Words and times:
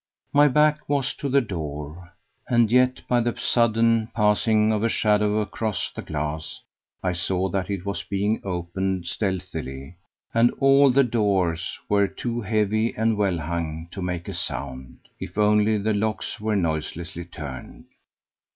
My 0.33 0.47
back 0.47 0.89
was 0.89 1.13
to 1.13 1.29
the 1.29 1.41
door, 1.41 2.11
and 2.47 2.71
yet 2.71 3.07
by 3.07 3.21
the 3.21 3.37
sudden 3.37 4.09
passing 4.15 4.71
of 4.71 4.81
a 4.81 4.89
shadow 4.89 5.41
across 5.41 5.91
the 5.91 6.01
glass 6.01 6.59
I 7.03 7.13
saw 7.13 7.49
that 7.49 7.69
it 7.69 7.85
was 7.85 8.01
being 8.01 8.41
opened 8.43 9.05
stealthily 9.05 9.97
and 10.33 10.49
all 10.53 10.89
the 10.89 11.03
doors 11.03 11.77
were 11.87 12.07
too 12.07 12.41
heavy 12.41 12.95
and 12.95 13.15
well 13.15 13.37
hung 13.37 13.89
to 13.91 14.01
make 14.01 14.27
a 14.27 14.33
sound, 14.33 15.01
if 15.19 15.37
only 15.37 15.77
the 15.77 15.93
locks 15.93 16.39
were 16.41 16.55
noiselessly 16.55 17.25
turned. 17.25 17.85